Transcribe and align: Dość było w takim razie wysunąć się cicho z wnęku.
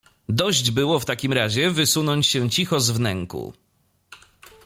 Dość 0.29 0.71
było 0.71 0.99
w 0.99 1.05
takim 1.05 1.33
razie 1.33 1.71
wysunąć 1.71 2.27
się 2.27 2.49
cicho 2.49 2.79
z 2.79 2.91
wnęku. 2.91 3.53